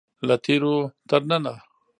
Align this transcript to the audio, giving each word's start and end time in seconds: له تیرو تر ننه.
له 0.27 0.35
تیرو 0.45 0.75
تر 1.09 1.21
ننه. 1.29 1.53